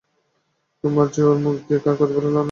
তোমার 0.83 1.07
যে– 1.13 1.23
ওর 1.23 1.37
মুখ 1.37 1.55
দিয়ে 1.65 1.79
আর 1.81 1.95
কথা 1.99 2.13
বেরোল 2.13 2.27
না। 2.27 2.39